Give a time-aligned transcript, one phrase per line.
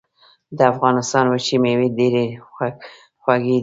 [0.57, 2.25] د افغانستان وچې مېوې ډېرې
[3.23, 3.59] خوږې دي.